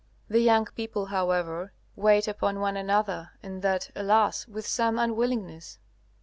The 0.29 0.39
young 0.39 0.65
people, 0.65 1.05
however, 1.05 1.73
wait 1.95 2.27
upon 2.27 2.59
one 2.59 2.75
another, 2.75 3.33
and 3.43 3.61
that 3.61 3.91
alas! 3.95 4.47
with 4.47 4.65
some 4.65 4.97
unwillingness. 4.97 5.77